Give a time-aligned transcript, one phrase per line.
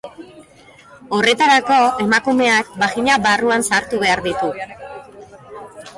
[1.17, 4.51] Horretarako, emakumeak bagina barruan sartu behar ditu.